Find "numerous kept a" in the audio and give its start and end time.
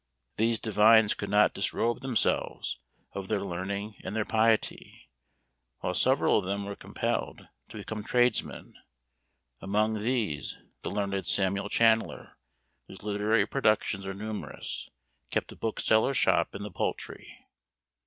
14.15-15.55